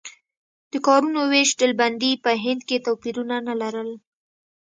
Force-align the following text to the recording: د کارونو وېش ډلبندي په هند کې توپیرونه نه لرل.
د 0.71 0.73
کارونو 0.87 1.19
وېش 1.31 1.49
ډلبندي 1.59 2.11
په 2.23 2.31
هند 2.43 2.61
کې 2.67 2.77
توپیرونه 2.87 3.35
نه 3.47 3.53
لرل. 3.61 3.89